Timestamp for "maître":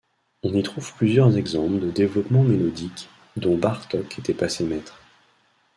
4.63-4.99